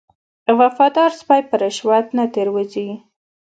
[0.59, 2.89] وفادار سپی په رشوت نه تیر وځي.